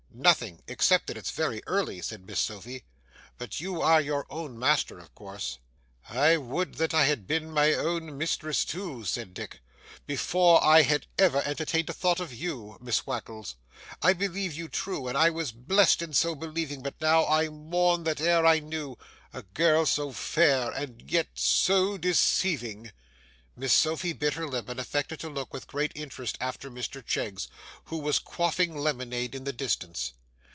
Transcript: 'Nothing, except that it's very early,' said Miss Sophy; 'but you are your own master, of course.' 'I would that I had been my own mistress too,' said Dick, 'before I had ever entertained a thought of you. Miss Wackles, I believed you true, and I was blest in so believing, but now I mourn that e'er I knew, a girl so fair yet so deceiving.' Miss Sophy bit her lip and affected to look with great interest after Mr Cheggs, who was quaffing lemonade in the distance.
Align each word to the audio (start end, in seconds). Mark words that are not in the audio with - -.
'Nothing, 0.13 0.61
except 0.67 1.07
that 1.07 1.17
it's 1.17 1.31
very 1.31 1.63
early,' 1.65 2.01
said 2.01 2.27
Miss 2.27 2.39
Sophy; 2.39 2.83
'but 3.39 3.59
you 3.61 3.81
are 3.81 3.99
your 4.01 4.27
own 4.29 4.59
master, 4.59 4.99
of 4.99 5.15
course.' 5.15 5.57
'I 6.09 6.37
would 6.37 6.75
that 6.75 6.93
I 6.93 7.05
had 7.05 7.25
been 7.25 7.49
my 7.49 7.73
own 7.73 8.17
mistress 8.17 8.63
too,' 8.65 9.05
said 9.05 9.33
Dick, 9.33 9.61
'before 10.05 10.63
I 10.63 10.81
had 10.83 11.07
ever 11.17 11.41
entertained 11.43 11.89
a 11.89 11.93
thought 11.93 12.19
of 12.19 12.33
you. 12.33 12.77
Miss 12.81 13.07
Wackles, 13.07 13.55
I 14.01 14.11
believed 14.13 14.57
you 14.57 14.67
true, 14.67 15.07
and 15.07 15.17
I 15.17 15.29
was 15.31 15.53
blest 15.53 16.01
in 16.03 16.13
so 16.13 16.35
believing, 16.35 16.83
but 16.83 16.99
now 17.01 17.25
I 17.25 17.47
mourn 17.47 18.03
that 18.03 18.21
e'er 18.21 18.45
I 18.45 18.59
knew, 18.59 18.97
a 19.33 19.41
girl 19.41 19.87
so 19.87 20.11
fair 20.11 20.71
yet 21.07 21.29
so 21.33 21.97
deceiving.' 21.97 22.91
Miss 23.53 23.73
Sophy 23.73 24.13
bit 24.13 24.35
her 24.35 24.47
lip 24.47 24.69
and 24.69 24.79
affected 24.79 25.19
to 25.19 25.29
look 25.29 25.53
with 25.53 25.67
great 25.67 25.91
interest 25.93 26.37
after 26.39 26.71
Mr 26.71 27.05
Cheggs, 27.05 27.49
who 27.85 27.97
was 27.97 28.17
quaffing 28.17 28.77
lemonade 28.77 29.35
in 29.35 29.43
the 29.43 29.53
distance. 29.53 30.13